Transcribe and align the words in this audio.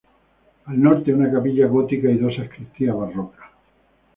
Al 0.65 0.81
norte, 0.81 1.13
una 1.13 1.31
capilla 1.31 1.67
gótica 1.67 2.09
y 2.09 2.17
dos 2.17 2.35
sacristías 2.35 2.95
barrocas. 2.95 3.51